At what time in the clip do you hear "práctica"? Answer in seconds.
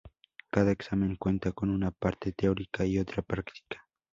3.21-3.87